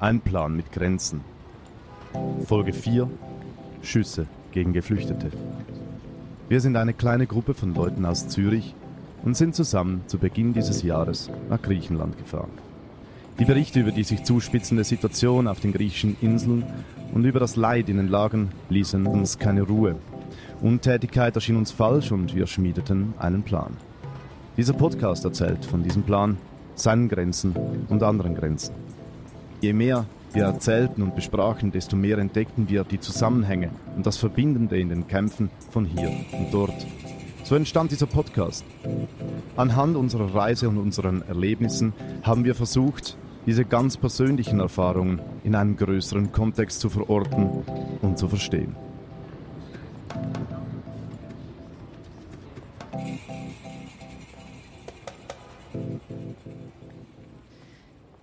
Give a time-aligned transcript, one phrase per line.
[0.00, 1.22] Ein Plan mit Grenzen.
[2.46, 3.10] Folge 4.
[3.82, 5.32] Schüsse gegen Geflüchtete.
[6.48, 8.76] Wir sind eine kleine Gruppe von Leuten aus Zürich
[9.24, 12.52] und sind zusammen zu Beginn dieses Jahres nach Griechenland gefahren.
[13.40, 16.64] Die Berichte über die sich zuspitzende Situation auf den griechischen Inseln
[17.12, 19.96] und über das Leid in den Lagern ließen uns keine Ruhe.
[20.60, 23.76] Untätigkeit erschien uns falsch und wir schmiedeten einen Plan.
[24.56, 26.36] Dieser Podcast erzählt von diesem Plan,
[26.76, 27.56] seinen Grenzen
[27.88, 28.87] und anderen Grenzen.
[29.60, 34.78] Je mehr wir erzählten und besprachen, desto mehr entdeckten wir die Zusammenhänge und das Verbindende
[34.78, 36.86] in den Kämpfen von hier und dort.
[37.42, 38.64] So entstand dieser Podcast.
[39.56, 43.16] Anhand unserer Reise und unseren Erlebnissen haben wir versucht,
[43.46, 47.64] diese ganz persönlichen Erfahrungen in einem größeren Kontext zu verorten
[48.02, 48.76] und zu verstehen.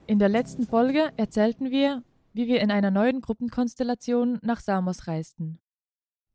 [0.08, 2.04] In der letzten Folge erzählten wir,
[2.34, 5.60] wie wir in einer neuen Gruppenkonstellation nach Samos reisten.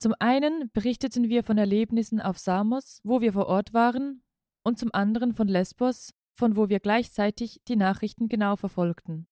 [0.00, 4.24] Zum einen berichteten wir von Erlebnissen auf Samos, wo wir vor Ort waren,
[4.64, 9.28] und zum anderen von Lesbos, von wo wir gleichzeitig die Nachrichten genau verfolgten.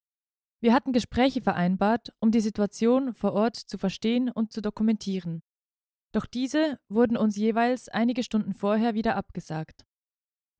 [0.61, 5.43] Wir hatten Gespräche vereinbart, um die Situation vor Ort zu verstehen und zu dokumentieren.
[6.13, 9.85] Doch diese wurden uns jeweils einige Stunden vorher wieder abgesagt.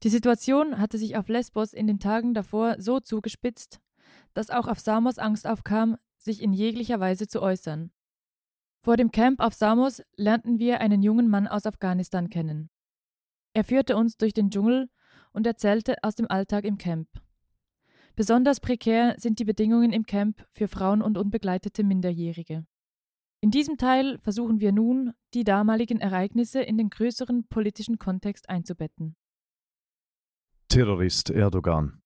[0.04, 3.82] Die Situation hatte sich auf Lesbos in den Tagen davor so zugespitzt,
[4.34, 7.92] dass auch auf Samos Angst aufkam, sich in jeglicher Weise zu äußern.
[8.82, 12.70] Vor dem Camp auf Samos lernten wir einen jungen Mann aus Afghanistan kennen.
[13.54, 14.90] Er führte uns durch den Dschungel
[15.34, 17.10] und erzählte aus dem Alltag im Camp.
[18.16, 22.66] Besonders prekär sind die Bedingungen im Camp für Frauen und unbegleitete Minderjährige.
[23.42, 29.16] In diesem Teil versuchen wir nun, die damaligen Ereignisse in den größeren politischen Kontext einzubetten.
[30.70, 32.00] Terrorist Erdogan.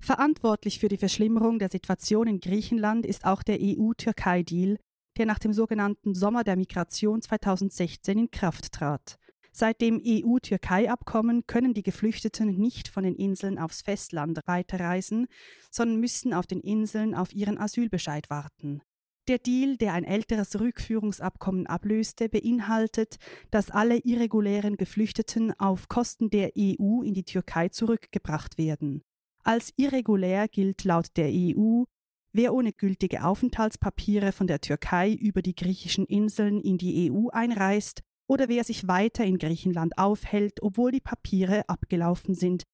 [0.00, 4.78] Verantwortlich für die Verschlimmerung der Situation in Griechenland ist auch der EU-Türkei-Deal,
[5.18, 9.18] der nach dem sogenannten Sommer der Migration 2016 in Kraft trat.
[9.52, 15.26] Seit dem EU-Türkei-Abkommen können die Geflüchteten nicht von den Inseln aufs Festland weiterreisen,
[15.70, 18.80] sondern müssen auf den Inseln auf ihren Asylbescheid warten.
[19.28, 23.18] Der Deal, der ein älteres Rückführungsabkommen ablöste, beinhaltet,
[23.52, 29.02] dass alle irregulären Geflüchteten auf Kosten der EU in die Türkei zurückgebracht werden.
[29.44, 31.84] Als irregulär gilt laut der EU,
[32.32, 38.00] wer ohne gültige Aufenthaltspapiere von der Türkei über die griechischen Inseln in die EU einreist
[38.26, 42.64] oder wer sich weiter in Griechenland aufhält, obwohl die Papiere abgelaufen sind,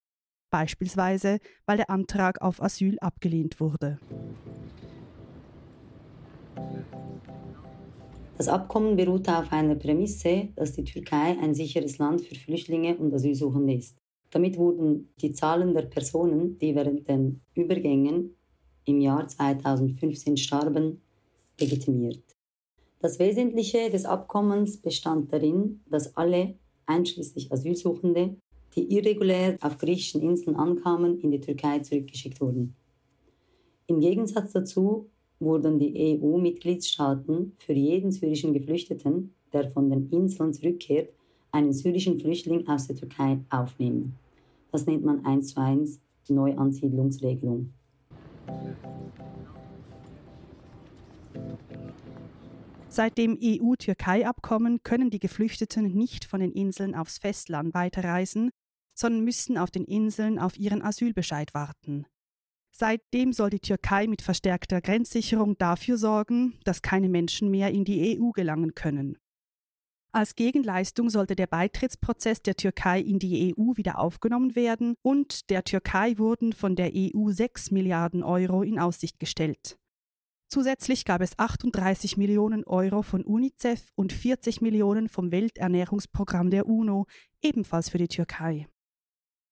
[0.51, 3.99] beispielsweise weil der Antrag auf Asyl abgelehnt wurde.
[8.39, 13.13] Das Abkommen beruhte auf einer Prämisse, dass die Türkei ein sicheres Land für Flüchtlinge und
[13.13, 13.97] Asylsuchende ist.
[14.31, 18.37] Damit wurden die Zahlen der Personen, die während den Übergängen
[18.85, 21.03] im Jahr 2015 starben,
[21.61, 22.23] legitimiert.
[23.01, 26.55] Das Wesentliche des Abkommens bestand darin, dass alle,
[26.87, 28.37] einschließlich Asylsuchende,
[28.77, 32.77] die irregulär auf griechischen Inseln ankamen, in die Türkei zurückgeschickt wurden.
[33.87, 35.11] Im Gegensatz dazu
[35.41, 41.11] wurden die EU-Mitgliedstaaten für jeden syrischen Geflüchteten, der von den Inseln zurückkehrt,
[41.53, 44.15] einen syrischen Flüchtling aus der Türkei aufnehmen.
[44.73, 47.73] Das nennt man 1 zu 1 Neuansiedlungsregelung.
[52.89, 58.51] Seit dem EU-Türkei-Abkommen können die Geflüchteten nicht von den Inseln aufs Festland weiterreisen,
[58.95, 62.07] sondern müssen auf den Inseln auf ihren Asylbescheid warten.
[62.81, 68.17] Seitdem soll die Türkei mit verstärkter Grenzsicherung dafür sorgen, dass keine Menschen mehr in die
[68.17, 69.19] EU gelangen können.
[70.13, 75.65] Als Gegenleistung sollte der Beitrittsprozess der Türkei in die EU wieder aufgenommen werden und der
[75.65, 79.77] Türkei wurden von der EU 6 Milliarden Euro in Aussicht gestellt.
[80.49, 87.07] Zusätzlich gab es 38 Millionen Euro von UNICEF und 40 Millionen vom Welternährungsprogramm der UNO,
[87.43, 88.69] ebenfalls für die Türkei.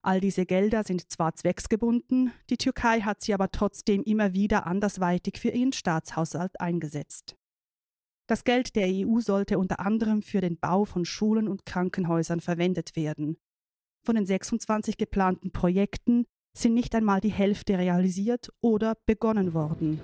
[0.07, 5.37] All diese Gelder sind zwar zwecksgebunden, die Türkei hat sie aber trotzdem immer wieder andersweitig
[5.37, 7.35] für ihren Staatshaushalt eingesetzt.
[8.25, 12.95] Das Geld der EU sollte unter anderem für den Bau von Schulen und Krankenhäusern verwendet
[12.95, 13.35] werden.
[14.01, 16.25] Von den 26 geplanten Projekten
[16.57, 19.99] sind nicht einmal die Hälfte realisiert oder begonnen worden.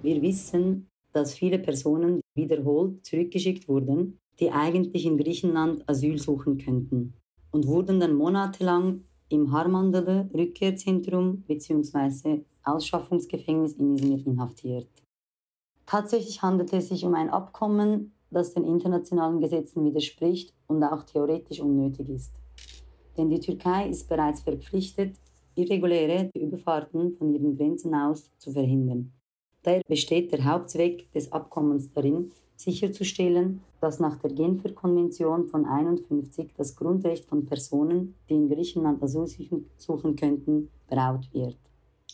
[0.00, 7.14] Wir wissen, dass viele Personen wiederholt zurückgeschickt wurden, die eigentlich in Griechenland Asyl suchen könnten
[7.50, 12.42] und wurden dann monatelang im Harmandele Rückkehrzentrum bzw.
[12.64, 14.88] Ausschaffungsgefängnis in Izmir inhaftiert.
[15.86, 21.60] Tatsächlich handelt es sich um ein Abkommen, das den internationalen Gesetzen widerspricht und auch theoretisch
[21.60, 22.32] unnötig ist.
[23.16, 25.16] Denn die Türkei ist bereits verpflichtet,
[25.54, 29.12] irreguläre Überfahrten von ihren Grenzen aus zu verhindern.
[29.62, 36.52] Daher besteht der Hauptzweck des Abkommens darin, sicherzustellen, dass nach der Genfer Konvention von 1951
[36.56, 39.26] das Grundrecht von Personen, die in Griechenland Asyl
[39.76, 41.56] suchen könnten, beraubt wird.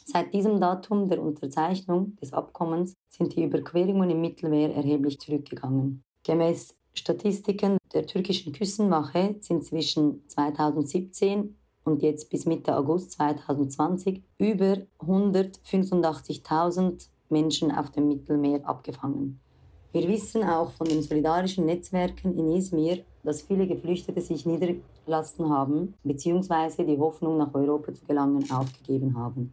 [0.05, 6.03] Seit diesem Datum der Unterzeichnung des Abkommens sind die Überquerungen im Mittelmeer erheblich zurückgegangen.
[6.25, 14.79] Gemäß Statistiken der türkischen Küstenwache sind zwischen 2017 und jetzt bis Mitte August 2020 über
[14.99, 19.39] 185.000 Menschen auf dem Mittelmeer abgefangen.
[19.93, 25.95] Wir wissen auch von den solidarischen Netzwerken in Izmir, dass viele Geflüchtete sich niedergelassen haben
[26.05, 26.85] bzw.
[26.85, 29.53] die Hoffnung nach Europa zu gelangen aufgegeben haben.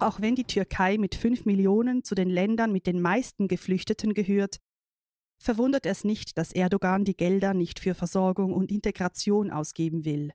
[0.00, 4.58] Auch wenn die Türkei mit 5 Millionen zu den Ländern mit den meisten Geflüchteten gehört,
[5.38, 10.32] verwundert es nicht, dass Erdogan die Gelder nicht für Versorgung und Integration ausgeben will.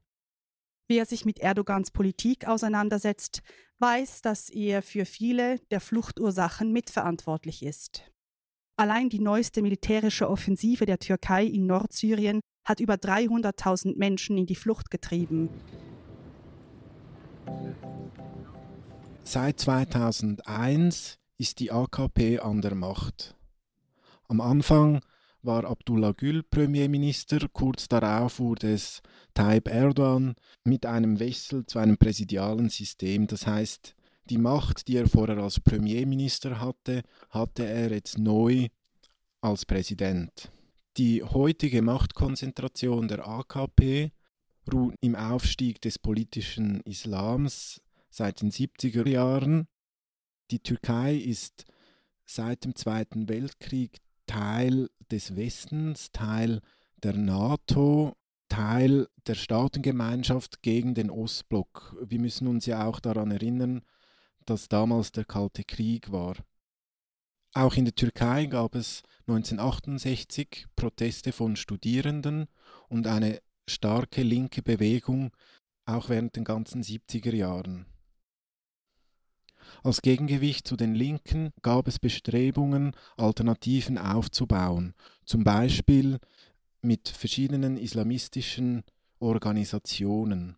[0.91, 3.43] Wer sich mit Erdogans Politik auseinandersetzt,
[3.77, 8.11] weiß, dass er für viele der Fluchtursachen mitverantwortlich ist.
[8.75, 14.55] Allein die neueste militärische Offensive der Türkei in Nordsyrien hat über 300.000 Menschen in die
[14.55, 15.49] Flucht getrieben.
[19.23, 23.37] Seit 2001 ist die AKP an der Macht.
[24.27, 25.01] Am Anfang
[25.41, 29.01] war Abdullah Gül Premierminister, kurz darauf wurde es
[29.33, 33.27] Tayyip Erdogan mit einem Wechsel zu einem präsidialen System.
[33.27, 33.95] Das heißt,
[34.29, 38.67] die Macht, die er vorher als Premierminister hatte, hatte er jetzt neu
[39.41, 40.51] als Präsident.
[40.97, 44.11] Die heutige Machtkonzentration der AKP
[44.71, 49.67] ruht im Aufstieg des politischen Islams seit den 70er Jahren.
[50.51, 51.65] Die Türkei ist
[52.25, 53.97] seit dem Zweiten Weltkrieg
[54.29, 56.61] Teil des Westens, Teil
[57.01, 58.15] der NATO,
[58.47, 61.97] Teil der Staatengemeinschaft gegen den Ostblock.
[61.99, 63.81] Wir müssen uns ja auch daran erinnern,
[64.45, 66.35] dass damals der Kalte Krieg war.
[67.55, 72.45] Auch in der Türkei gab es 1968 Proteste von Studierenden
[72.87, 75.31] und eine starke linke Bewegung,
[75.85, 77.87] auch während den ganzen 70er Jahren.
[79.83, 84.93] Als Gegengewicht zu den Linken gab es Bestrebungen, Alternativen aufzubauen,
[85.25, 86.19] zum Beispiel
[86.81, 88.83] mit verschiedenen islamistischen
[89.19, 90.55] Organisationen.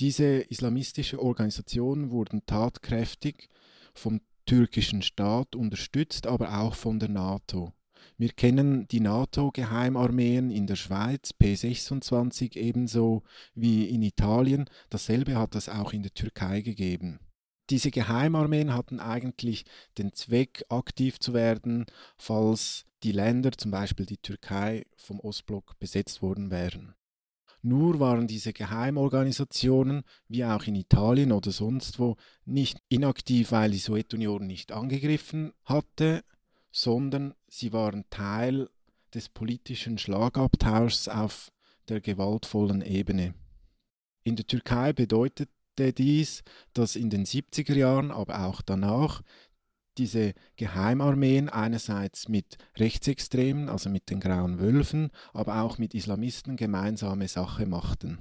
[0.00, 3.48] Diese islamistischen Organisationen wurden tatkräftig
[3.94, 7.72] vom türkischen Staat unterstützt, aber auch von der NATO.
[8.18, 13.22] Wir kennen die NATO-Geheimarmeen in der Schweiz, P26 ebenso
[13.54, 14.68] wie in Italien.
[14.90, 17.20] Dasselbe hat es auch in der Türkei gegeben
[17.70, 19.64] diese Geheimarmeen hatten eigentlich
[19.98, 21.86] den Zweck, aktiv zu werden,
[22.16, 26.94] falls die Länder, zum Beispiel die Türkei, vom Ostblock besetzt worden wären.
[27.62, 33.78] Nur waren diese Geheimorganisationen, wie auch in Italien oder sonst wo, nicht inaktiv, weil die
[33.78, 36.24] Sowjetunion nicht angegriffen hatte,
[36.72, 38.68] sondern sie waren Teil
[39.14, 41.52] des politischen Schlagabtauschs auf
[41.88, 43.34] der gewaltvollen Ebene.
[44.24, 46.42] In der Türkei bedeutet dies,
[46.74, 49.22] dass in den 70er Jahren, aber auch danach,
[49.98, 57.28] diese Geheimarmeen einerseits mit Rechtsextremen, also mit den Grauen Wölfen, aber auch mit Islamisten gemeinsame
[57.28, 58.18] Sache machten.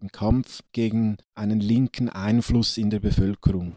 [0.00, 3.76] Im Kampf gegen einen linken Einfluss in der Bevölkerung.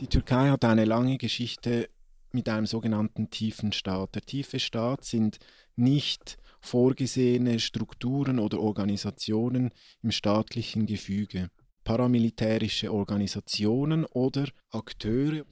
[0.00, 1.88] Die Türkei hat eine lange Geschichte
[2.32, 4.14] mit einem sogenannten tiefen Staat.
[4.14, 5.38] Der tiefe Staat sind
[5.76, 9.70] nicht vorgesehene Strukturen oder Organisationen
[10.02, 11.50] im staatlichen Gefüge,
[11.84, 15.44] paramilitärische Organisationen oder Akteure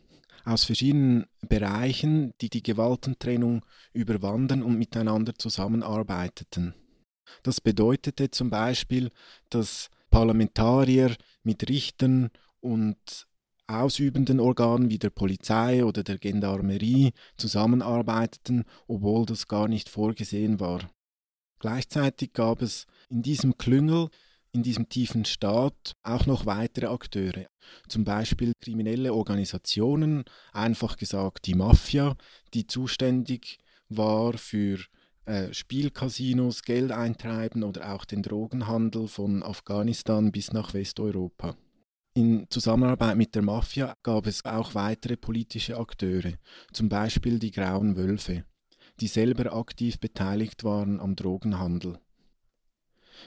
[0.45, 6.75] aus verschiedenen Bereichen, die die Gewaltentrennung überwanden und miteinander zusammenarbeiteten.
[7.43, 9.11] Das bedeutete zum Beispiel,
[9.51, 13.27] dass Parlamentarier mit Richtern und
[13.67, 20.91] ausübenden Organen wie der Polizei oder der Gendarmerie zusammenarbeiteten, obwohl das gar nicht vorgesehen war.
[21.61, 24.09] Gleichzeitig gab es in diesem Klüngel,
[24.53, 27.47] in diesem tiefen Staat auch noch weitere Akteure,
[27.87, 32.17] zum Beispiel kriminelle Organisationen, einfach gesagt die Mafia,
[32.55, 34.79] die zuständig war für
[35.27, 41.57] äh, Spielcasinos, Geldeintreiben oder auch den Drogenhandel von Afghanistan bis nach Westeuropa.
[42.15, 46.33] In Zusammenarbeit mit der Mafia gab es auch weitere politische Akteure,
[46.73, 48.45] zum Beispiel die Grauen Wölfe
[49.01, 51.99] die selber aktiv beteiligt waren am Drogenhandel.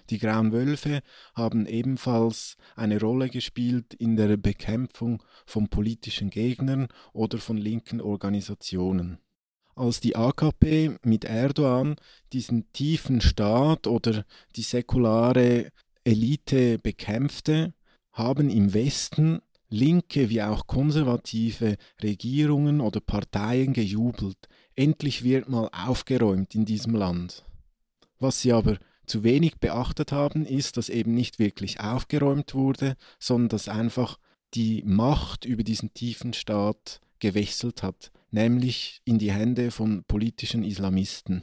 [0.10, 1.02] Die Grauen Wölfe
[1.36, 9.20] haben ebenfalls eine Rolle gespielt in der Bekämpfung von politischen Gegnern oder von linken Organisationen.
[9.76, 11.96] als die AKP mit Erdogan
[12.32, 14.24] diesen tiefen Staat oder
[14.56, 15.72] die säkulare
[16.04, 17.74] Elite bekämpfte,
[18.12, 19.42] haben im Westen
[19.74, 24.38] linke wie auch konservative Regierungen oder Parteien gejubelt.
[24.76, 27.44] Endlich wird mal aufgeräumt in diesem Land.
[28.20, 28.78] Was sie aber
[29.08, 34.20] zu wenig beachtet haben, ist, dass eben nicht wirklich aufgeräumt wurde, sondern dass einfach
[34.54, 41.42] die Macht über diesen tiefen Staat gewechselt hat, nämlich in die Hände von politischen Islamisten.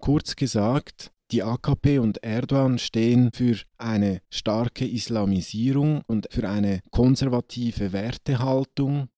[0.00, 7.92] Kurz gesagt, die AKP und Erdogan stehen für eine starke Islamisierung und für eine konservative
[7.92, 9.08] Wertehaltung.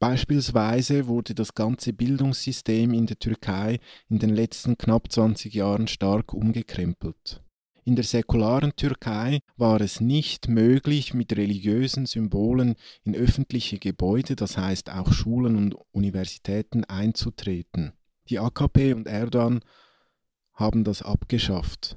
[0.00, 3.78] Beispielsweise wurde das ganze Bildungssystem in der Türkei
[4.08, 7.40] in den letzten knapp 20 Jahren stark umgekrempelt.
[7.84, 14.56] In der säkularen Türkei war es nicht möglich, mit religiösen Symbolen in öffentliche Gebäude, das
[14.56, 17.92] heißt auch Schulen und Universitäten, einzutreten.
[18.28, 19.60] Die AKP und Erdogan
[20.54, 21.96] haben das abgeschafft.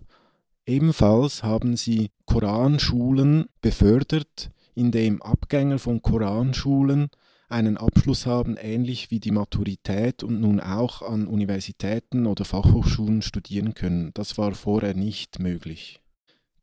[0.65, 7.09] Ebenfalls haben sie Koranschulen befördert, indem Abgänger von Koranschulen
[7.49, 13.75] einen Abschluss haben, ähnlich wie die Maturität und nun auch an Universitäten oder Fachhochschulen studieren
[13.75, 14.11] können.
[14.13, 16.01] Das war vorher nicht möglich.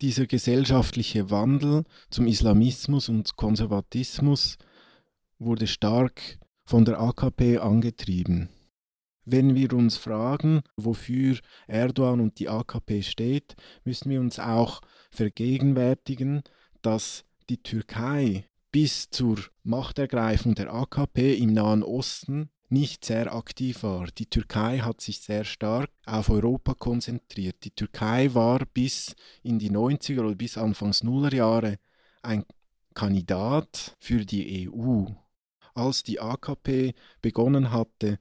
[0.00, 4.58] Dieser gesellschaftliche Wandel zum Islamismus und Konservatismus
[5.38, 6.20] wurde stark
[6.64, 8.48] von der AKP angetrieben.
[9.24, 11.38] Wenn wir uns fragen, wofür
[11.68, 16.42] Erdogan und die AKP steht, müssen wir uns auch vergegenwärtigen,
[16.82, 24.06] dass die Türkei bis zur Machtergreifung der AKP im Nahen Osten nicht sehr aktiv war.
[24.18, 27.56] Die Türkei hat sich sehr stark auf Europa konzentriert.
[27.64, 31.78] Die Türkei war bis in die 90er oder bis Anfangs Nullerjahre
[32.22, 32.44] ein
[32.94, 35.04] Kandidat für die EU.
[35.74, 38.18] Als die AKP begonnen hatte,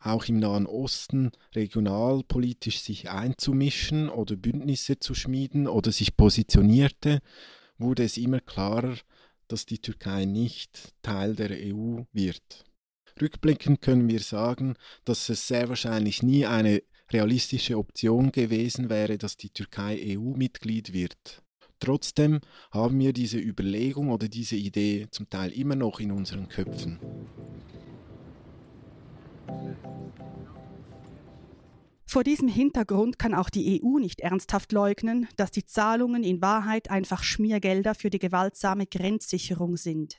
[0.00, 7.20] auch im Nahen Osten regionalpolitisch sich einzumischen oder Bündnisse zu schmieden oder sich positionierte,
[7.78, 8.96] wurde es immer klarer,
[9.48, 12.64] dass die Türkei nicht Teil der EU wird.
[13.20, 19.36] Rückblickend können wir sagen, dass es sehr wahrscheinlich nie eine realistische Option gewesen wäre, dass
[19.36, 21.42] die Türkei EU-Mitglied wird.
[21.80, 22.40] Trotzdem
[22.70, 27.00] haben wir diese Überlegung oder diese Idee zum Teil immer noch in unseren Köpfen.
[32.06, 36.90] Vor diesem Hintergrund kann auch die EU nicht ernsthaft leugnen, dass die Zahlungen in Wahrheit
[36.90, 40.18] einfach Schmiergelder für die gewaltsame Grenzsicherung sind.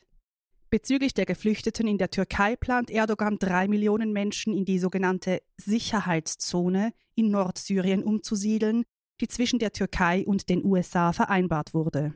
[0.69, 6.93] Bezüglich der Geflüchteten in der Türkei plant Erdogan drei Millionen Menschen in die sogenannte Sicherheitszone
[7.13, 8.85] in Nordsyrien umzusiedeln,
[9.19, 12.15] die zwischen der Türkei und den USA vereinbart wurde.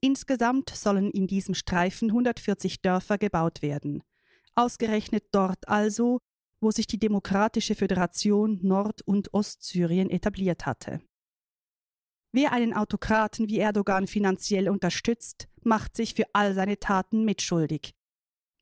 [0.00, 4.02] Insgesamt sollen in diesem Streifen 140 Dörfer gebaut werden.
[4.56, 6.18] Ausgerechnet dort also,
[6.60, 11.00] wo sich die Demokratische Föderation Nord- und Ostsyrien etabliert hatte.
[12.32, 17.94] Wer einen Autokraten wie Erdogan finanziell unterstützt, macht sich für all seine Taten mitschuldig.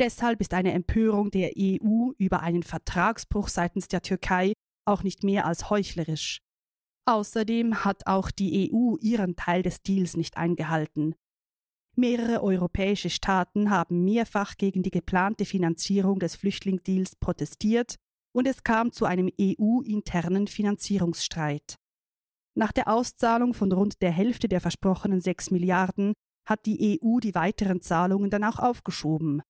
[0.01, 4.53] Deshalb ist eine Empörung der EU über einen Vertragsbruch seitens der Türkei
[4.87, 6.41] auch nicht mehr als heuchlerisch.
[7.07, 11.15] Außerdem hat auch die EU ihren Teil des Deals nicht eingehalten.
[11.97, 17.97] Mehrere europäische Staaten haben mehrfach gegen die geplante Finanzierung des Flüchtlingsdeals protestiert
[18.35, 21.77] und es kam zu einem EU-internen Finanzierungsstreit.
[22.57, 26.15] Nach der Auszahlung von rund der Hälfte der versprochenen 6 Milliarden
[26.49, 29.43] hat die EU die weiteren Zahlungen dann auch aufgeschoben.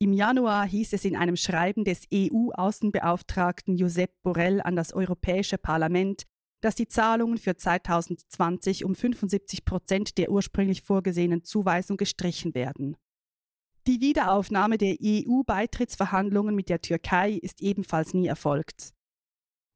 [0.00, 6.24] Im Januar hieß es in einem Schreiben des EU-Außenbeauftragten Josep Borrell an das Europäische Parlament,
[6.64, 12.96] dass die Zahlungen für 2020 um 75 Prozent der ursprünglich vorgesehenen Zuweisung gestrichen werden.
[13.86, 18.94] Die Wiederaufnahme der EU-Beitrittsverhandlungen mit der Türkei ist ebenfalls nie erfolgt.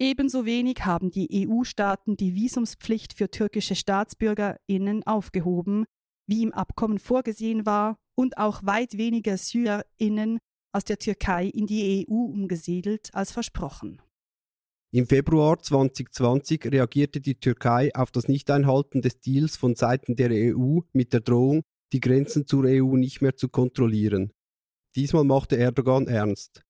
[0.01, 5.85] Ebenso wenig haben die EU-Staaten die Visumspflicht für türkische Staatsbürgerinnen aufgehoben,
[6.27, 10.39] wie im Abkommen vorgesehen war, und auch weit weniger Syrerinnen
[10.73, 14.01] aus der Türkei in die EU umgesiedelt als versprochen.
[14.91, 20.81] Im Februar 2020 reagierte die Türkei auf das Nichteinhalten des Deals von Seiten der EU
[20.93, 24.33] mit der Drohung, die Grenzen zur EU nicht mehr zu kontrollieren.
[24.97, 26.63] Diesmal machte Erdogan ernst.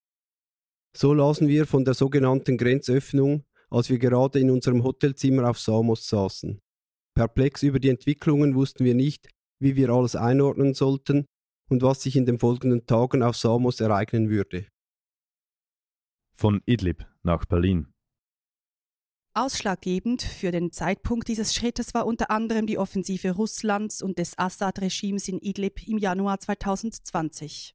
[0.97, 6.09] So lasen wir von der sogenannten Grenzöffnung, als wir gerade in unserem Hotelzimmer auf Samos
[6.09, 6.61] saßen.
[7.15, 9.29] Perplex über die Entwicklungen wussten wir nicht,
[9.61, 11.27] wie wir alles einordnen sollten
[11.71, 14.67] und was sich in den folgenden Tagen auf Samos ereignen würde.
[16.35, 17.93] Von Idlib nach Berlin.
[19.39, 25.29] Ausschlaggebend für den Zeitpunkt dieses Schrittes war unter anderem die Offensive Russlands und des Assad-Regimes
[25.29, 27.73] in Idlib im Januar 2020.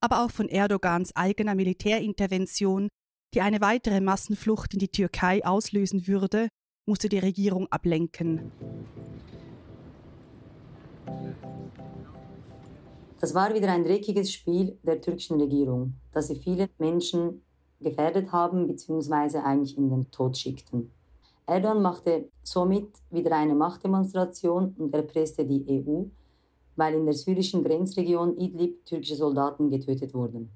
[0.00, 2.90] aber auch von Erdogans eigener Militärintervention,
[3.34, 6.46] die eine weitere Massenflucht in die Türkei auslösen würde,
[6.86, 8.52] musste die Regierung ablenken.
[13.18, 17.42] Das war wieder ein dreckiges Spiel der türkischen Regierung, dass sie viele Menschen
[17.84, 19.38] gefährdet haben bzw.
[19.38, 20.90] eigentlich in den Tod schickten.
[21.46, 26.04] Erdogan machte somit wieder eine Machtdemonstration und erpresste die EU,
[26.76, 30.50] weil in der syrischen Grenzregion Idlib türkische Soldaten getötet wurden.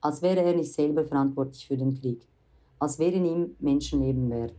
[0.00, 2.26] Als wäre er nicht selber verantwortlich für den Krieg,
[2.78, 4.54] als wären ihm Menschenleben wert.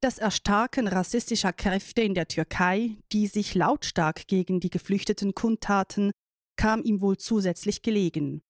[0.00, 6.10] Das Erstarken rassistischer Kräfte in der Türkei, die sich lautstark gegen die Geflüchteten kundtaten,
[6.56, 8.42] kam ihm wohl zusätzlich gelegen.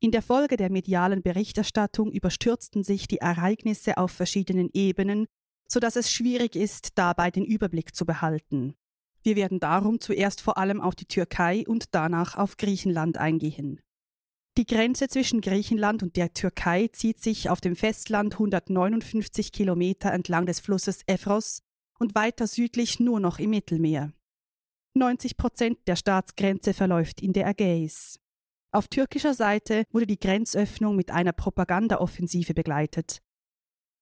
[0.00, 5.26] In der Folge der medialen Berichterstattung überstürzten sich die Ereignisse auf verschiedenen Ebenen,
[5.68, 8.74] so dass es schwierig ist, dabei den Überblick zu behalten.
[9.22, 13.80] Wir werden darum zuerst vor allem auf die Türkei und danach auf Griechenland eingehen.
[14.58, 20.46] Die Grenze zwischen Griechenland und der Türkei zieht sich auf dem Festland 159 Kilometer entlang
[20.46, 21.62] des Flusses Evros
[22.00, 24.12] und weiter südlich nur noch im Mittelmeer.
[24.94, 28.18] 90 Prozent der Staatsgrenze verläuft in der Ägäis.
[28.72, 33.22] Auf türkischer Seite wurde die Grenzöffnung mit einer Propagandaoffensive begleitet.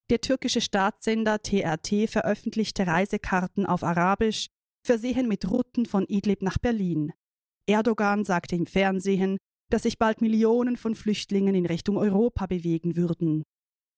[0.08, 4.46] Der türkische Staatssender TRT veröffentlichte Reisekarten auf Arabisch,
[4.86, 7.12] versehen mit Routen von Idlib nach Berlin.
[7.66, 9.36] Erdogan sagte im Fernsehen,
[9.70, 13.42] dass sich bald Millionen von Flüchtlingen in Richtung Europa bewegen würden.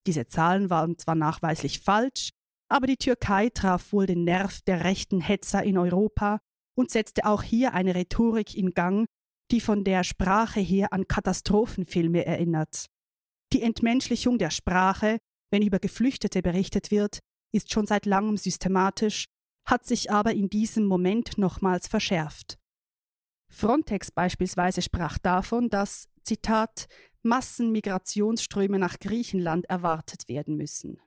[0.07, 2.29] Diese Zahlen waren zwar nachweislich falsch,
[2.69, 6.39] aber die Türkei traf wohl den Nerv der rechten Hetzer in Europa
[6.77, 9.05] und setzte auch hier eine Rhetorik in Gang,
[9.51, 12.85] die von der Sprache her an Katastrophenfilme erinnert.
[13.51, 15.17] Die Entmenschlichung der Sprache,
[15.51, 17.19] wenn über Geflüchtete berichtet wird,
[17.51, 19.25] ist schon seit langem systematisch,
[19.67, 22.57] hat sich aber in diesem Moment nochmals verschärft.
[23.49, 26.87] Frontex beispielsweise sprach davon, dass, Zitat,
[27.23, 31.01] Massenmigrationsströme nach Griechenland erwartet werden müssen.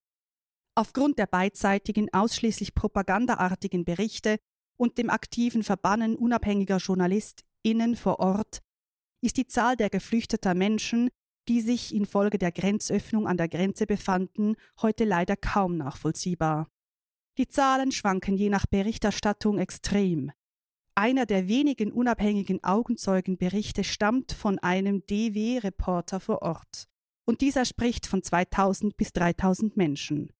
[0.74, 4.38] Aufgrund der beidseitigen, ausschließlich propagandaartigen Berichte
[4.76, 8.61] und dem aktiven Verbannen unabhängiger Journalist innen vor Ort
[9.22, 11.11] ist die Zahl der geflüchteter Menschen,
[11.48, 16.68] die sich infolge der Grenzöffnung an der Grenze befanden, heute leider kaum nachvollziehbar.
[17.38, 20.33] Die Zahlen schwanken je nach Berichterstattung extrem.
[20.94, 26.87] Einer der wenigen unabhängigen Augenzeugenberichte stammt von einem DW-Reporter vor Ort.
[27.24, 30.33] Und dieser spricht von 2000 bis 3000 Menschen.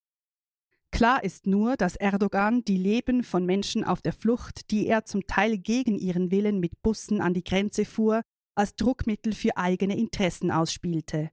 [0.91, 5.27] Klar ist nur, dass Erdogan die Leben von Menschen auf der Flucht, die er zum
[5.27, 8.21] Teil gegen ihren Willen mit Bussen an die Grenze fuhr,
[8.55, 11.31] als Druckmittel für eigene Interessen ausspielte.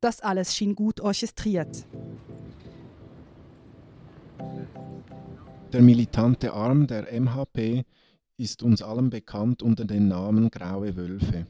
[0.00, 1.84] Das alles schien gut orchestriert.
[5.72, 7.84] Der militante Arm der MHP
[8.36, 11.46] ist uns allen bekannt unter dem Namen Graue Wölfe.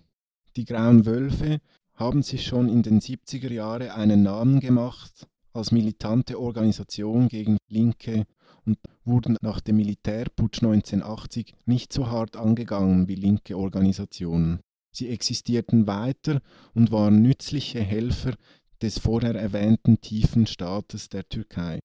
[0.57, 1.61] Die Grauen Wölfe
[1.95, 8.27] haben sich schon in den 70er Jahren einen Namen gemacht als militante Organisation gegen Linke
[8.65, 14.61] und wurden nach dem Militärputsch 1980 nicht so hart angegangen wie linke Organisationen.
[14.93, 16.41] Sie existierten weiter
[16.75, 18.35] und waren nützliche Helfer
[18.83, 21.81] des vorher erwähnten tiefen Staates der Türkei.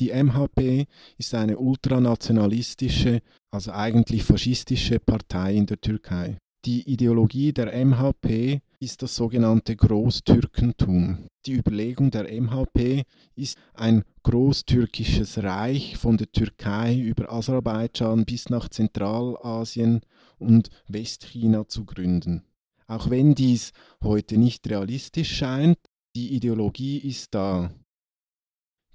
[0.00, 0.86] Die MHP
[1.18, 6.38] ist eine ultranationalistische, also eigentlich faschistische Partei in der Türkei.
[6.64, 11.26] Die Ideologie der MHP ist das sogenannte Großtürkentum.
[11.46, 13.04] Die Überlegung der MHP
[13.36, 20.00] ist ein großtürkisches Reich von der Türkei über Aserbaidschan bis nach Zentralasien
[20.38, 22.44] und Westchina zu gründen.
[22.86, 25.78] Auch wenn dies heute nicht realistisch scheint,
[26.16, 27.70] die Ideologie ist da.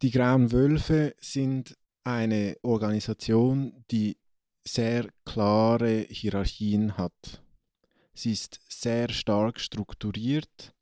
[0.02, 4.18] Die Grauen Wölfe sind eine Organisation, die
[4.66, 7.44] sehr klare Hierarchien hat.
[8.14, 10.74] Sie ist sehr stark strukturiert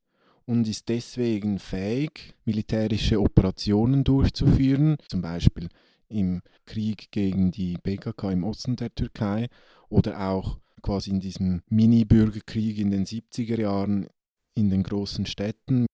[0.46, 5.70] und ist deswegen fähig, militärische Operationen durchzuführen, zum Beispiel
[6.10, 9.50] im Krieg gegen die PKK im Osten der Türkei
[9.90, 14.08] oder auch quasi in diesem Mini-Bürgerkrieg in den 70er Jahren
[14.54, 15.88] in den großen Städten.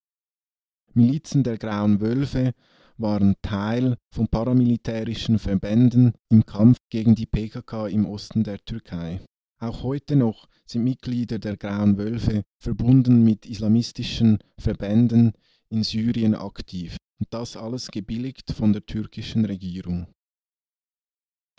[0.94, 2.54] Milizen der Grauen Wölfe
[2.98, 9.22] waren Teil von paramilitärischen Verbänden im Kampf gegen die PKK im Osten der Türkei.
[9.60, 15.34] Auch heute noch sind Mitglieder der Grauen Wölfe verbunden mit islamistischen Verbänden
[15.70, 16.98] in Syrien aktiv.
[17.20, 20.08] Und das alles gebilligt von der türkischen Regierung.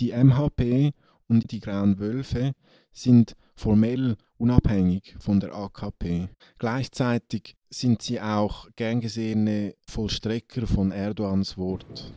[0.01, 0.93] Die MHP
[1.29, 2.53] und die Grauen Wölfe
[2.93, 6.29] sind formell unabhängig von der AKP.
[6.59, 12.13] Gleichzeitig sind sie auch gern gesehene Vollstrecker von Erdogans Wort.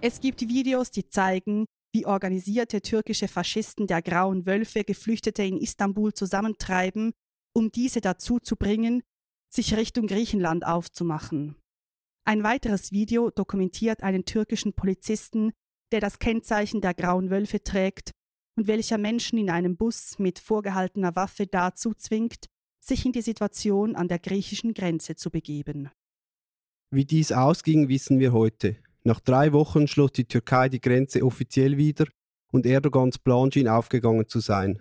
[0.00, 6.12] Es gibt Videos, die zeigen, wie organisierte türkische Faschisten der Grauen Wölfe Geflüchtete in Istanbul
[6.12, 7.12] zusammentreiben,
[7.54, 9.02] um diese dazu zu bringen,
[9.52, 11.56] sich Richtung Griechenland aufzumachen.
[12.24, 15.52] Ein weiteres Video dokumentiert einen türkischen Polizisten,
[15.90, 18.12] der das Kennzeichen der Grauen Wölfe trägt
[18.56, 22.46] und welcher Menschen in einem Bus mit vorgehaltener Waffe dazu zwingt,
[22.80, 25.90] sich in die Situation an der griechischen Grenze zu begeben.
[26.90, 28.76] Wie dies ausging, wissen wir heute.
[29.02, 32.06] Nach drei Wochen schloss die Türkei die Grenze offiziell wieder
[32.52, 34.80] und Erdogans Plan schien aufgegangen zu sein.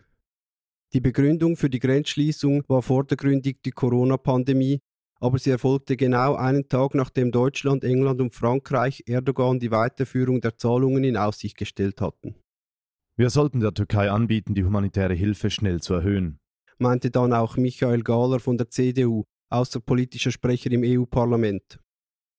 [0.93, 4.81] Die Begründung für die Grenzschließung war vordergründig die Corona-Pandemie,
[5.21, 10.57] aber sie erfolgte genau einen Tag nachdem Deutschland, England und Frankreich Erdogan die Weiterführung der
[10.57, 12.35] Zahlungen in Aussicht gestellt hatten.
[13.15, 16.39] Wir sollten der Türkei anbieten, die humanitäre Hilfe schnell zu erhöhen,
[16.79, 21.79] meinte dann auch Michael Gahler von der CDU, außerpolitischer Sprecher im EU-Parlament.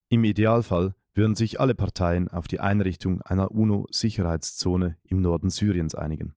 [0.08, 6.34] Im Idealfall würden sich alle Parteien auf die Einrichtung einer UNO-Sicherheitszone im Norden Syriens einigen.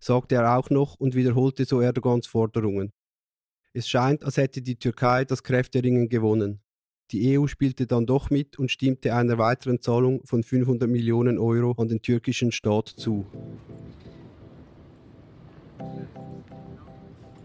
[0.00, 2.92] Sagte er auch noch und wiederholte so Erdogans Forderungen.
[3.72, 6.60] Es scheint, als hätte die Türkei das Kräfteringen gewonnen.
[7.10, 11.72] Die EU spielte dann doch mit und stimmte einer weiteren Zahlung von 500 Millionen Euro
[11.80, 13.26] an den türkischen Staat zu.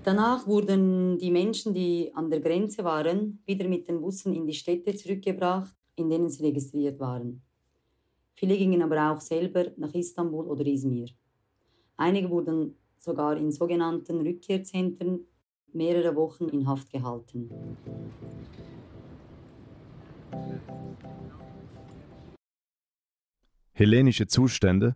[0.03, 4.53] Danach wurden die Menschen, die an der Grenze waren, wieder mit den Bussen in die
[4.53, 7.41] Städte zurückgebracht in denen sie registriert waren.
[8.35, 11.09] Viele gingen aber auch selber nach Istanbul oder Izmir.
[11.97, 15.25] Einige wurden sogar in sogenannten Rückkehrzentren
[15.77, 17.49] mehrere Wochen in Haft gehalten.
[23.71, 24.95] Hellenische Zustände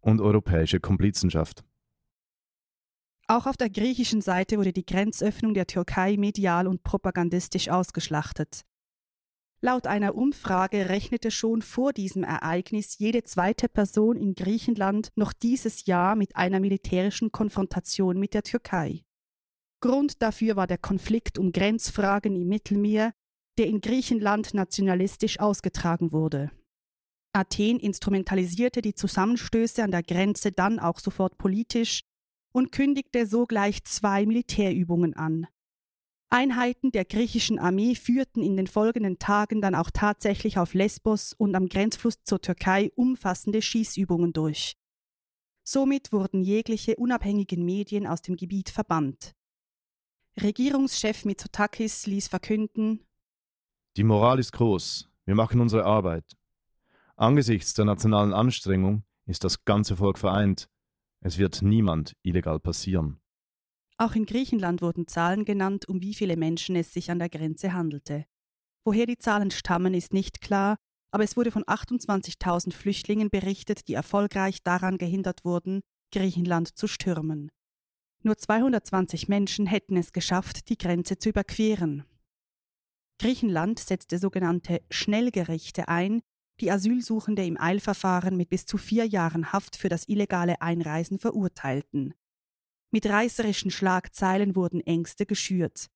[0.00, 1.64] und europäische Komplizenschaft.
[3.26, 8.62] Auch auf der griechischen Seite wurde die Grenzöffnung der Türkei medial und propagandistisch ausgeschlachtet.
[9.62, 15.86] Laut einer Umfrage rechnete schon vor diesem Ereignis jede zweite Person in Griechenland noch dieses
[15.86, 19.04] Jahr mit einer militärischen Konfrontation mit der Türkei.
[19.80, 23.12] Grund dafür war der Konflikt um Grenzfragen im Mittelmeer,
[23.58, 26.50] der in Griechenland nationalistisch ausgetragen wurde.
[27.32, 32.02] Athen instrumentalisierte die Zusammenstöße an der Grenze dann auch sofort politisch
[32.52, 35.46] und kündigte sogleich zwei Militärübungen an.
[36.32, 41.54] Einheiten der griechischen Armee führten in den folgenden Tagen dann auch tatsächlich auf Lesbos und
[41.54, 44.76] am Grenzfluss zur Türkei umfassende Schießübungen durch.
[45.64, 49.34] Somit wurden jegliche unabhängigen Medien aus dem Gebiet verbannt.
[50.40, 53.06] Regierungschef Mitsotakis ließ verkünden:
[53.96, 55.08] Die Moral ist groß.
[55.24, 56.36] Wir machen unsere Arbeit.
[57.16, 60.68] Angesichts der nationalen Anstrengung ist das ganze Volk vereint.
[61.20, 63.20] Es wird niemand illegal passieren.
[63.98, 67.74] Auch in Griechenland wurden Zahlen genannt, um wie viele Menschen es sich an der Grenze
[67.74, 68.24] handelte.
[68.84, 70.76] Woher die Zahlen stammen, ist nicht klar,
[71.10, 77.50] aber es wurde von 28.000 Flüchtlingen berichtet, die erfolgreich daran gehindert wurden, Griechenland zu stürmen.
[78.22, 82.04] Nur 220 Menschen hätten es geschafft, die Grenze zu überqueren.
[83.18, 86.20] Griechenland setzte sogenannte Schnellgerichte ein,
[86.60, 92.14] die Asylsuchende im Eilverfahren mit bis zu vier Jahren Haft für das illegale Einreisen verurteilten.
[92.90, 95.86] Mit reißerischen Schlagzeilen wurden Ängste geschürt.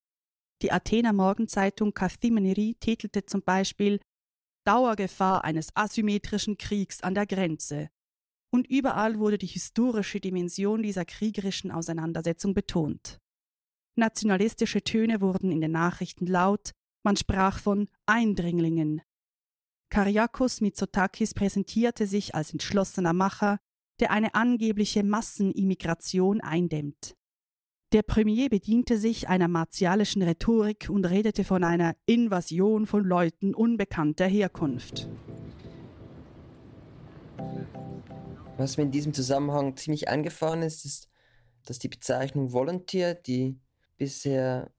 [0.62, 4.00] Die Athener Morgenzeitung Kathimeniri titelte zum Beispiel
[4.64, 7.90] Dauergefahr eines asymmetrischen Kriegs an der Grenze.
[8.54, 13.18] Und überall wurde die historische Dimension dieser kriegerischen Auseinandersetzung betont.
[13.96, 16.70] Nationalistische Töne wurden in den Nachrichten laut,
[17.02, 19.02] man sprach von Eindringlingen.
[19.90, 23.58] Kariakos Mitsotakis präsentierte sich als entschlossener Macher,
[23.98, 27.16] der eine angebliche Massenimmigration eindämmt.
[27.92, 34.28] Der Premier bediente sich einer martialischen Rhetorik und redete von einer Invasion von Leuten unbekannter
[34.28, 35.08] Herkunft.
[38.56, 41.08] Was mir in diesem Zusammenhang ziemlich eingefahren ist, ist,
[41.66, 43.58] dass die Bezeichnung Volunteer, die
[43.96, 44.70] bisher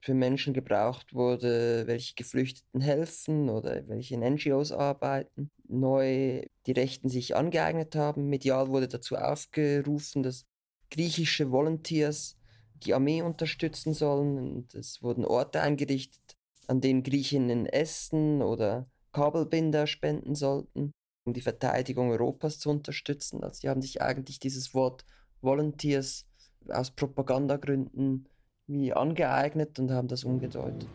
[0.00, 7.08] für Menschen gebraucht wurde, welche Geflüchteten helfen oder welche in NGOs arbeiten, neu die Rechten
[7.08, 8.28] sich angeeignet haben.
[8.28, 10.44] Medial wurde dazu aufgerufen, dass
[10.90, 12.36] griechische Volunteers
[12.82, 14.38] die Armee unterstützen sollen.
[14.38, 20.92] Und es wurden Orte eingerichtet, an denen Griechinnen Essen oder Kabelbinder spenden sollten,
[21.24, 23.42] um die Verteidigung Europas zu unterstützen.
[23.42, 25.04] Also sie haben sich eigentlich dieses Wort
[25.40, 26.26] Volunteers
[26.68, 28.28] aus Propagandagründen
[28.66, 30.88] wie angeeignet und haben das umgedeutet.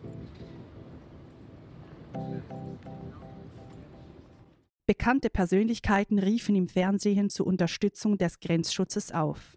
[4.86, 9.56] Bekannte Persönlichkeiten riefen im Fernsehen zur Unterstützung des Grenzschutzes auf.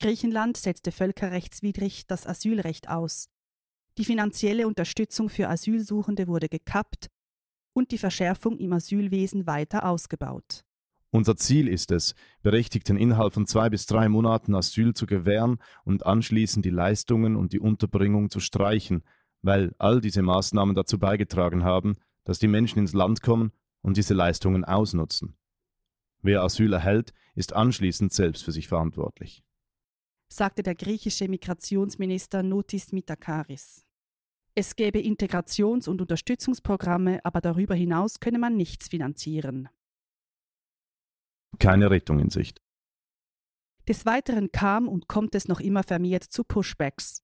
[0.00, 3.28] Griechenland setzte völkerrechtswidrig das Asylrecht aus.
[3.98, 7.10] Die finanzielle Unterstützung für Asylsuchende wurde gekappt
[7.72, 10.64] und die Verschärfung im Asylwesen weiter ausgebaut.
[11.12, 16.06] Unser Ziel ist es, Berechtigten innerhalb von zwei bis drei Monaten Asyl zu gewähren und
[16.06, 19.02] anschließend die Leistungen und die Unterbringung zu streichen,
[19.42, 23.50] weil all diese Maßnahmen dazu beigetragen haben, dass die Menschen ins Land kommen
[23.82, 25.36] und diese Leistungen ausnutzen.
[26.22, 29.42] Wer Asyl erhält, ist anschließend selbst für sich verantwortlich,
[30.28, 33.84] sagte der griechische Migrationsminister Notis Mitakaris.
[34.54, 39.68] Es gäbe Integrations- und Unterstützungsprogramme, aber darüber hinaus könne man nichts finanzieren.
[41.58, 42.60] Keine Rettung in Sicht.
[43.88, 47.22] Des Weiteren kam und kommt es noch immer vermehrt zu Pushbacks.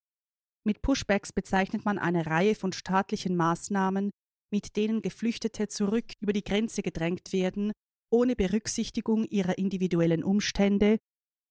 [0.64, 4.10] Mit Pushbacks bezeichnet man eine Reihe von staatlichen Maßnahmen,
[4.52, 7.72] mit denen Geflüchtete zurück über die Grenze gedrängt werden,
[8.10, 10.98] ohne Berücksichtigung ihrer individuellen Umstände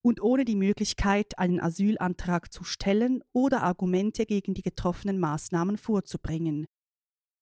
[0.05, 6.67] und ohne die Möglichkeit, einen Asylantrag zu stellen oder Argumente gegen die getroffenen Maßnahmen vorzubringen.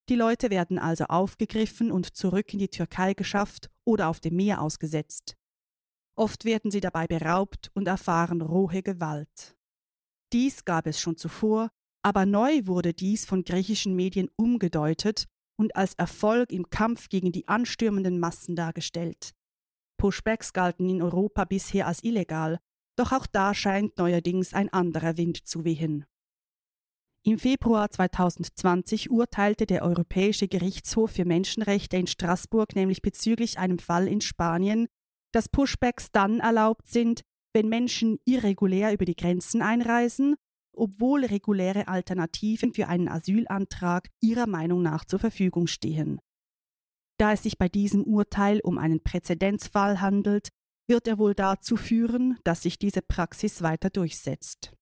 [0.08, 4.62] Die Leute werden also aufgegriffen und zurück in die Türkei geschafft oder auf dem Meer
[4.62, 5.36] ausgesetzt.
[6.16, 9.58] Oft werden sie dabei beraubt und erfahren rohe Gewalt.
[10.32, 11.70] Dies gab es schon zuvor,
[12.02, 15.26] aber neu wurde dies von griechischen Medien umgedeutet
[15.58, 19.34] und als Erfolg im Kampf gegen die anstürmenden Massen dargestellt.
[19.98, 22.60] Pushbacks galten in Europa bisher als illegal,
[22.96, 26.06] doch auch da scheint neuerdings ein anderer Wind zu wehen.
[27.26, 34.10] Im Februar 2020 urteilte der Europäische Gerichtshof für Menschenrechte in Straßburg nämlich bezüglich einem Fall
[34.10, 34.88] in Spanien,
[35.32, 37.22] dass Pushbacks dann erlaubt sind,
[37.54, 40.36] wenn Menschen irregulär über die Grenzen einreisen,
[40.76, 46.20] obwohl reguläre Alternativen für einen Asylantrag ihrer Meinung nach zur Verfügung stehen.
[47.18, 50.50] Da es sich bei diesem Urteil um einen Präzedenzfall handelt,
[50.88, 54.74] wird er wohl dazu führen, dass sich diese Praxis weiter durchsetzt.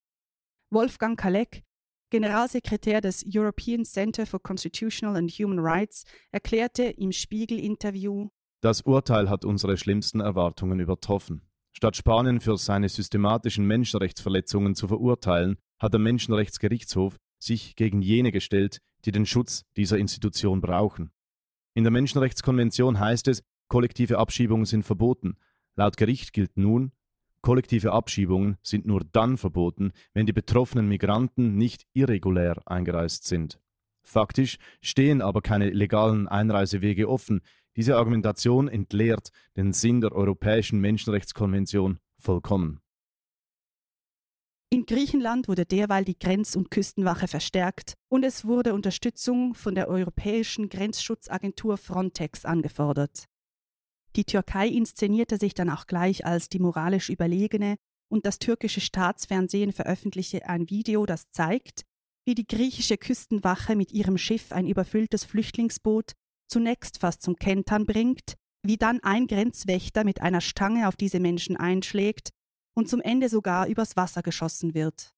[0.70, 1.62] Wolfgang Kalek,
[2.10, 8.28] Generalsekretär des European Center for Constitutional and Human Rights, erklärte im Spiegel-Interview:
[8.60, 11.42] Das Urteil hat unsere schlimmsten Erwartungen übertroffen.
[11.74, 18.78] Statt Spanien für seine systematischen Menschenrechtsverletzungen zu verurteilen, hat der Menschenrechtsgerichtshof sich gegen jene gestellt,
[19.04, 21.12] die den Schutz dieser Institution brauchen.
[21.74, 25.36] In der Menschenrechtskonvention heißt es, kollektive Abschiebungen sind verboten.
[25.74, 26.92] Laut Gericht gilt nun,
[27.40, 33.58] kollektive Abschiebungen sind nur dann verboten, wenn die betroffenen Migranten nicht irregulär eingereist sind.
[34.02, 37.40] Faktisch stehen aber keine legalen Einreisewege offen.
[37.76, 42.81] Diese Argumentation entleert den Sinn der Europäischen Menschenrechtskonvention vollkommen.
[44.72, 49.86] In Griechenland wurde derweil die Grenz- und Küstenwache verstärkt und es wurde Unterstützung von der
[49.86, 53.26] Europäischen Grenzschutzagentur Frontex angefordert.
[54.16, 57.76] Die Türkei inszenierte sich dann auch gleich als die moralisch Überlegene
[58.10, 61.82] und das türkische Staatsfernsehen veröffentlichte ein Video, das zeigt,
[62.24, 66.12] wie die griechische Küstenwache mit ihrem Schiff ein überfülltes Flüchtlingsboot
[66.48, 71.58] zunächst fast zum Kentern bringt, wie dann ein Grenzwächter mit einer Stange auf diese Menschen
[71.58, 72.30] einschlägt
[72.74, 75.14] und zum Ende sogar übers Wasser geschossen wird.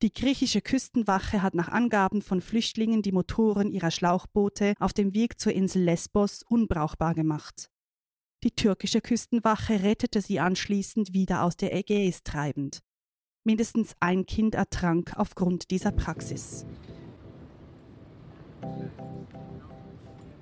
[0.00, 5.40] Die griechische Küstenwache hat nach Angaben von Flüchtlingen die Motoren ihrer Schlauchboote auf dem Weg
[5.40, 7.68] zur Insel Lesbos unbrauchbar gemacht.
[8.44, 12.80] Die türkische Küstenwache rettete sie anschließend wieder aus der Ägäis treibend.
[13.42, 16.64] Mindestens ein Kind ertrank aufgrund dieser Praxis.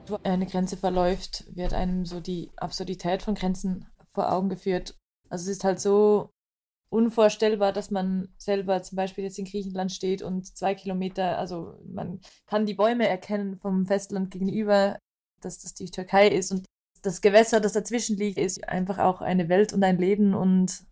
[0.07, 4.99] Wo eine Grenze verläuft, wird einem so die Absurdität von Grenzen vor Augen geführt.
[5.31, 6.35] Also es ist halt so
[6.88, 12.20] unvorstellbar, dass man selber zum Beispiel jetzt in Griechenland steht und zwei Kilometer, also man
[12.46, 14.99] kann die Bäume erkennen vom Festland gegenüber,
[15.40, 16.64] dass das die Türkei ist und
[17.03, 20.85] das Gewässer, das dazwischen liegt, ist einfach auch eine Welt und ein Leben und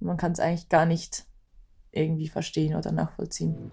[0.00, 1.24] man kann es eigentlich gar nicht
[1.90, 3.70] irgendwie verstehen oder nachvollziehen.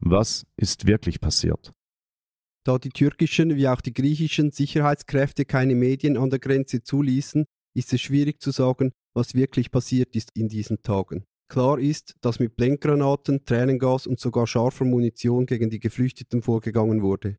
[0.00, 1.72] Was ist wirklich passiert?
[2.68, 7.94] Da die türkischen wie auch die griechischen Sicherheitskräfte keine Medien an der Grenze zuließen, ist
[7.94, 11.24] es schwierig zu sagen, was wirklich passiert ist in diesen Tagen.
[11.50, 17.38] Klar ist, dass mit Blendgranaten, Tränengas und sogar scharfer Munition gegen die Geflüchteten vorgegangen wurde.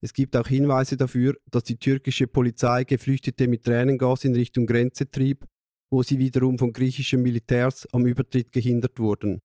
[0.00, 5.10] Es gibt auch Hinweise dafür, dass die türkische Polizei Geflüchtete mit Tränengas in Richtung Grenze
[5.10, 5.44] trieb,
[5.90, 9.40] wo sie wiederum von griechischen Militärs am Übertritt gehindert wurden.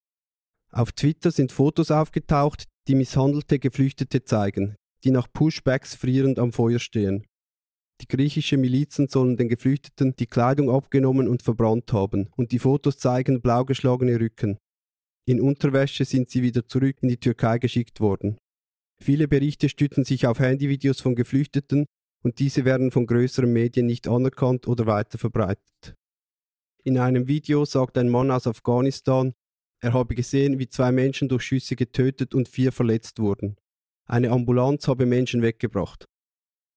[0.71, 6.79] Auf Twitter sind Fotos aufgetaucht, die misshandelte Geflüchtete zeigen, die nach Pushbacks frierend am Feuer
[6.79, 7.25] stehen.
[8.01, 12.97] Die griechischen Milizen sollen den Geflüchteten die Kleidung abgenommen und verbrannt haben, und die Fotos
[12.97, 14.57] zeigen blau geschlagene Rücken.
[15.27, 18.37] In Unterwäsche sind sie wieder zurück in die Türkei geschickt worden.
[18.99, 21.85] Viele Berichte stützen sich auf Handyvideos von Geflüchteten
[22.23, 25.95] und diese werden von größeren Medien nicht anerkannt oder weiter verbreitet.
[26.83, 29.33] In einem Video sagt ein Mann aus Afghanistan,
[29.79, 33.57] er habe gesehen, wie zwei Menschen durch Schüsse getötet und vier verletzt wurden.
[34.07, 36.05] Eine Ambulanz habe Menschen weggebracht.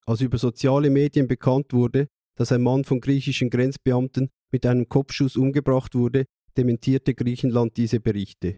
[0.07, 5.37] Als über soziale Medien bekannt wurde, dass ein Mann von griechischen Grenzbeamten mit einem Kopfschuss
[5.37, 8.57] umgebracht wurde, dementierte Griechenland diese Berichte.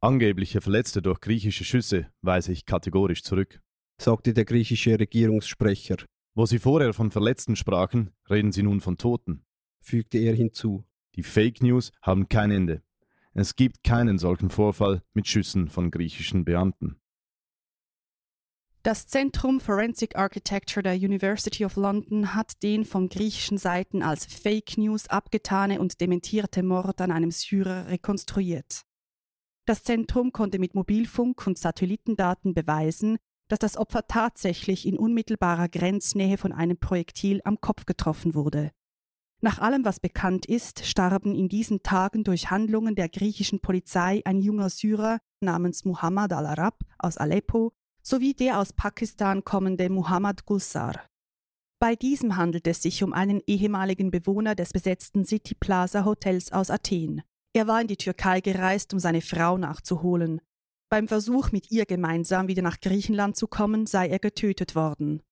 [0.00, 3.60] Angebliche Verletzte durch griechische Schüsse weise ich kategorisch zurück,
[4.00, 5.96] sagte der griechische Regierungssprecher.
[6.34, 9.44] Wo Sie vorher von Verletzten sprachen, reden Sie nun von Toten,
[9.80, 10.84] fügte er hinzu.
[11.14, 12.82] Die Fake News haben kein Ende.
[13.34, 17.00] Es gibt keinen solchen Vorfall mit Schüssen von griechischen Beamten.
[18.84, 24.76] Das Zentrum Forensic Architecture der University of London hat den von griechischen Seiten als Fake
[24.76, 28.82] News abgetane und dementierte Mord an einem Syrer rekonstruiert.
[29.64, 33.16] Das Zentrum konnte mit Mobilfunk und Satellitendaten beweisen,
[33.48, 38.70] dass das Opfer tatsächlich in unmittelbarer Grenznähe von einem Projektil am Kopf getroffen wurde.
[39.40, 44.42] Nach allem, was bekannt ist, starben in diesen Tagen durch Handlungen der griechischen Polizei ein
[44.42, 47.72] junger Syrer namens Muhammad al-Arab aus Aleppo
[48.06, 51.08] sowie der aus Pakistan kommende Muhammad Gulsar.
[51.80, 56.70] Bei diesem handelt es sich um einen ehemaligen Bewohner des besetzten City Plaza Hotels aus
[56.70, 57.22] Athen.
[57.54, 60.40] Er war in die Türkei gereist, um seine Frau nachzuholen.
[60.90, 65.22] Beim Versuch, mit ihr gemeinsam wieder nach Griechenland zu kommen, sei er getötet worden.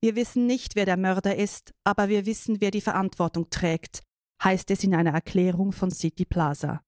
[0.00, 4.02] Wir wissen nicht, wer der Mörder ist, aber wir wissen, wer die Verantwortung trägt,
[4.42, 6.82] heißt es in einer Erklärung von City Plaza.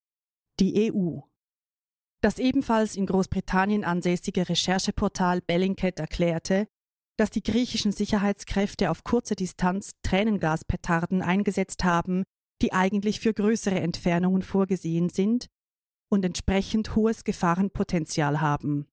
[0.61, 1.21] Die EU.
[2.23, 6.67] Das ebenfalls in Großbritannien ansässige Rechercheportal Bellingcat erklärte,
[7.17, 12.25] dass die griechischen Sicherheitskräfte auf kurze Distanz Tränengaspetarden eingesetzt haben,
[12.63, 15.47] die eigentlich für größere Entfernungen vorgesehen sind
[16.11, 18.87] und entsprechend hohes Gefahrenpotenzial haben.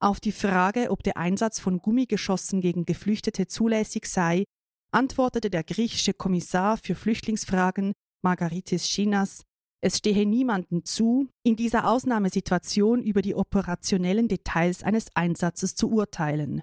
[0.00, 4.44] Auf die Frage, ob der Einsatz von Gummigeschossen gegen Geflüchtete zulässig sei,
[4.92, 9.42] antwortete der griechische Kommissar für Flüchtlingsfragen Margaritis Chinas,
[9.80, 16.62] es stehe niemandem zu, in dieser Ausnahmesituation über die operationellen Details eines Einsatzes zu urteilen.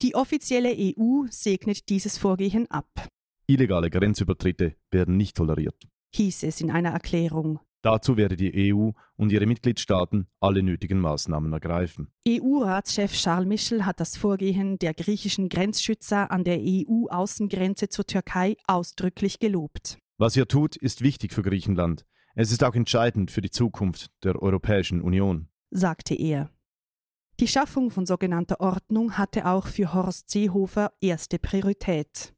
[0.00, 3.08] Die offizielle EU segnet dieses Vorgehen ab.
[3.46, 5.76] Illegale Grenzübertritte werden nicht toleriert,
[6.14, 7.60] hieß es in einer Erklärung.
[7.82, 12.12] Dazu werde die EU und ihre Mitgliedstaaten alle nötigen Maßnahmen ergreifen.
[12.28, 19.40] EU-Ratschef Charles Michel hat das Vorgehen der griechischen Grenzschützer an der EU-Außengrenze zur Türkei ausdrücklich
[19.40, 19.98] gelobt.
[20.16, 22.04] Was ihr tut, ist wichtig für Griechenland.
[22.34, 26.50] Es ist auch entscheidend für die Zukunft der Europäischen Union, sagte er.
[27.40, 32.34] Die Schaffung von sogenannter Ordnung hatte auch für Horst Seehofer erste Priorität.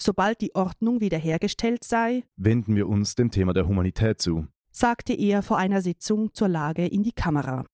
[0.00, 5.42] Sobald die Ordnung wiederhergestellt sei, wenden wir uns dem Thema der Humanität zu, sagte er
[5.42, 7.64] vor einer Sitzung zur Lage in die Kamera.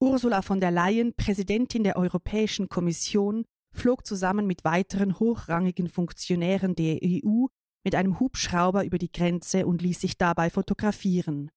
[0.00, 6.98] Ursula von der Leyen, Präsidentin der Europäischen Kommission, flog zusammen mit weiteren hochrangigen Funktionären der
[7.02, 7.46] EU
[7.84, 11.50] mit einem Hubschrauber über die Grenze und ließ sich dabei fotografieren.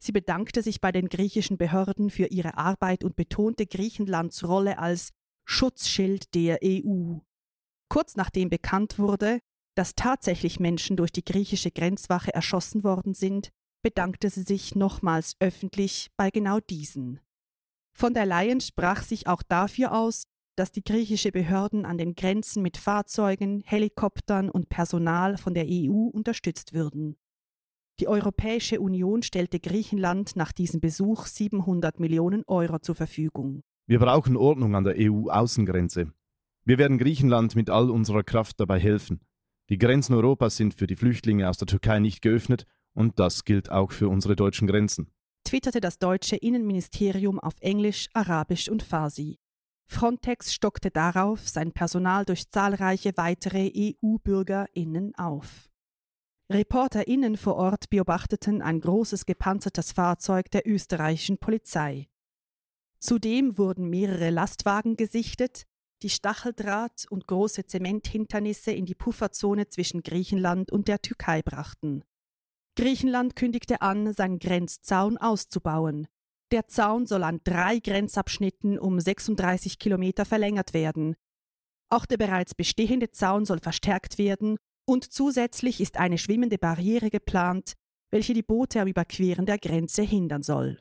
[0.00, 5.10] Sie bedankte sich bei den griechischen Behörden für ihre Arbeit und betonte Griechenlands Rolle als
[5.44, 7.16] Schutzschild der EU.
[7.88, 9.40] Kurz nachdem bekannt wurde,
[9.74, 13.50] dass tatsächlich Menschen durch die griechische Grenzwache erschossen worden sind,
[13.82, 17.20] bedankte sie sich nochmals öffentlich bei genau diesen.
[17.96, 20.24] Von der Leyen sprach sich auch dafür aus,
[20.58, 26.08] dass die griechische Behörden an den Grenzen mit Fahrzeugen, Helikoptern und Personal von der EU
[26.12, 27.16] unterstützt würden.
[28.00, 33.62] Die Europäische Union stellte Griechenland nach diesem Besuch 700 Millionen Euro zur Verfügung.
[33.86, 36.12] Wir brauchen Ordnung an der EU-Außengrenze.
[36.64, 39.20] Wir werden Griechenland mit all unserer Kraft dabei helfen.
[39.70, 43.70] Die Grenzen Europas sind für die Flüchtlinge aus der Türkei nicht geöffnet und das gilt
[43.70, 45.10] auch für unsere deutschen Grenzen.
[45.44, 49.38] Twitterte das deutsche Innenministerium auf Englisch, Arabisch und Farsi.
[49.90, 55.70] Frontex stockte darauf sein Personal durch zahlreiche weitere EU-BürgerInnen auf.
[56.50, 62.08] ReporterInnen vor Ort beobachteten ein großes gepanzertes Fahrzeug der österreichischen Polizei.
[63.00, 65.64] Zudem wurden mehrere Lastwagen gesichtet,
[66.02, 72.04] die Stacheldraht und große Zementhinternisse in die Pufferzone zwischen Griechenland und der Türkei brachten.
[72.76, 76.06] Griechenland kündigte an, seinen Grenzzaun auszubauen.
[76.50, 81.14] Der Zaun soll an drei Grenzabschnitten um 36 Kilometer verlängert werden.
[81.90, 87.74] Auch der bereits bestehende Zaun soll verstärkt werden und zusätzlich ist eine schwimmende Barriere geplant,
[88.10, 90.80] welche die Boote am Überqueren der Grenze hindern soll.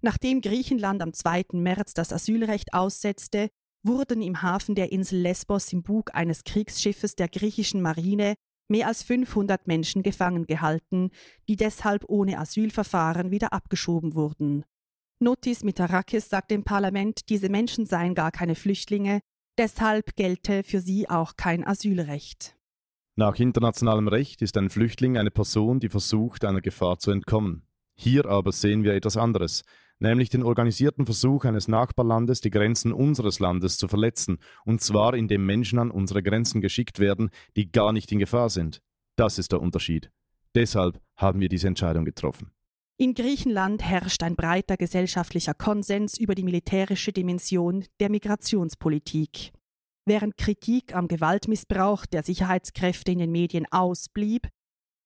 [0.00, 1.46] Nachdem Griechenland am 2.
[1.52, 3.50] März das Asylrecht aussetzte,
[3.84, 8.34] wurden im Hafen der Insel Lesbos im Bug eines Kriegsschiffes der griechischen Marine
[8.68, 11.10] mehr als 500 Menschen gefangen gehalten,
[11.48, 14.64] die deshalb ohne Asylverfahren wieder abgeschoben wurden.
[15.20, 19.20] Notis Mitarakis sagt im Parlament, diese Menschen seien gar keine Flüchtlinge,
[19.58, 22.54] deshalb gelte für sie auch kein Asylrecht.
[23.16, 27.66] Nach internationalem Recht ist ein Flüchtling eine Person, die versucht, einer Gefahr zu entkommen.
[27.96, 29.64] Hier aber sehen wir etwas anderes,
[29.98, 35.44] nämlich den organisierten Versuch eines Nachbarlandes, die Grenzen unseres Landes zu verletzen, und zwar indem
[35.44, 38.82] Menschen an unsere Grenzen geschickt werden, die gar nicht in Gefahr sind.
[39.16, 40.12] Das ist der Unterschied.
[40.54, 42.52] Deshalb haben wir diese Entscheidung getroffen.
[43.00, 49.52] In Griechenland herrscht ein breiter gesellschaftlicher Konsens über die militärische Dimension der Migrationspolitik.
[50.04, 54.48] Während Kritik am Gewaltmissbrauch der Sicherheitskräfte in den Medien ausblieb,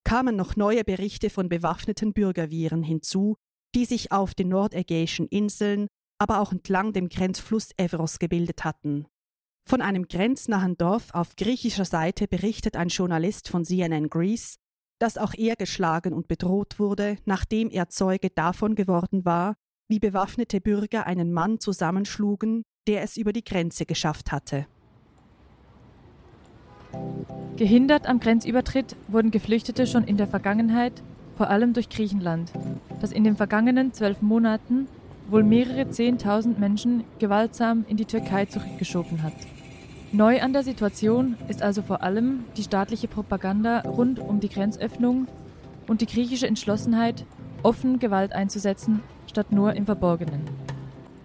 [0.03, 3.35] kamen noch neue Berichte von bewaffneten Bürgerviren hinzu,
[3.75, 5.85] die sich auf den nordägäischen Inseln,
[6.17, 9.05] aber auch entlang dem Grenzfluss Evros gebildet hatten.
[9.69, 14.55] Von einem grenznahen Dorf auf griechischer Seite berichtet ein Journalist von CNN Greece,
[15.03, 19.55] dass auch er geschlagen und bedroht wurde, nachdem er Zeuge davon geworden war,
[19.89, 24.65] wie bewaffnete Bürger einen Mann zusammenschlugen, der es über die Grenze geschafft hatte.
[27.57, 31.03] Gehindert am Grenzübertritt wurden Geflüchtete schon in der Vergangenheit,
[31.35, 32.53] vor allem durch Griechenland,
[33.01, 34.87] das in den vergangenen zwölf Monaten
[35.27, 39.33] wohl mehrere Zehntausend Menschen gewaltsam in die Türkei zurückgeschoben hat.
[40.13, 45.27] Neu an der Situation ist also vor allem die staatliche Propaganda rund um die Grenzöffnung
[45.87, 47.25] und die griechische Entschlossenheit,
[47.63, 50.41] offen Gewalt einzusetzen, statt nur im Verborgenen.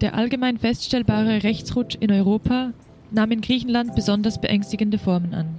[0.00, 2.72] Der allgemein feststellbare Rechtsrutsch in Europa
[3.10, 5.58] nahm in Griechenland besonders beängstigende Formen an.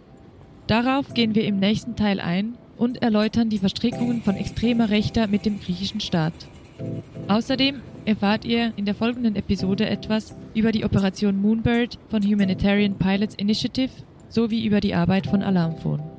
[0.65, 5.45] Darauf gehen wir im nächsten Teil ein und erläutern die Verstrickungen von extremer Rechter mit
[5.45, 6.33] dem griechischen Staat.
[7.27, 13.35] Außerdem erfahrt ihr in der folgenden Episode etwas über die Operation Moonbird von Humanitarian Pilots
[13.35, 13.91] Initiative
[14.27, 16.18] sowie über die Arbeit von Alarmphone.